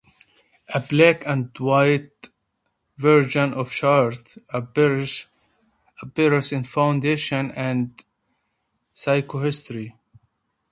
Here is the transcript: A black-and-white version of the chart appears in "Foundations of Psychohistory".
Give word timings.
A 0.73 0.79
black-and-white 0.79 2.29
version 2.97 3.53
of 3.53 3.67
the 3.69 3.71
chart 3.71 4.35
appears 6.01 6.51
in 6.51 6.63
"Foundations 6.63 7.51
of 7.55 7.89
Psychohistory". 8.95 9.93